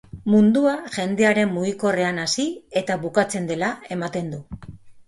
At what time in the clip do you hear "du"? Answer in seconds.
4.37-4.47